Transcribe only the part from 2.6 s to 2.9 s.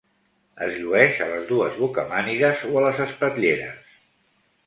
o a